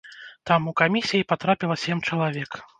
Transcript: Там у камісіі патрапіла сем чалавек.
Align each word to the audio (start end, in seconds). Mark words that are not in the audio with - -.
Там 0.49 0.61
у 0.71 0.73
камісіі 0.81 1.29
патрапіла 1.33 1.81
сем 1.85 2.05
чалавек. 2.11 2.63